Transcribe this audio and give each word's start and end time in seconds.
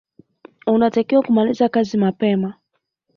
Unatakiwa 0.67 1.23
kumaliza 1.23 1.69
kazi 1.69 1.97
mapema. 1.97 2.53